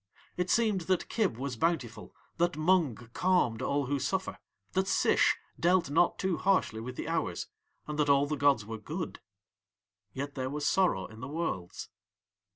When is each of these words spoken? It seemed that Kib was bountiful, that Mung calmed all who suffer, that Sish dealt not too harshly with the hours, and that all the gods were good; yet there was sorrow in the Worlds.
It 0.35 0.49
seemed 0.49 0.81
that 0.89 1.09
Kib 1.09 1.37
was 1.37 1.55
bountiful, 1.55 2.15
that 2.37 2.57
Mung 2.57 2.95
calmed 3.13 3.61
all 3.61 3.85
who 3.85 3.99
suffer, 3.99 4.39
that 4.71 4.87
Sish 4.87 5.37
dealt 5.59 5.91
not 5.91 6.17
too 6.17 6.37
harshly 6.37 6.81
with 6.81 6.95
the 6.95 7.07
hours, 7.07 7.45
and 7.85 7.99
that 7.99 8.09
all 8.09 8.25
the 8.25 8.35
gods 8.35 8.65
were 8.65 8.79
good; 8.79 9.19
yet 10.11 10.33
there 10.33 10.49
was 10.49 10.65
sorrow 10.65 11.05
in 11.05 11.19
the 11.19 11.27
Worlds. 11.27 11.89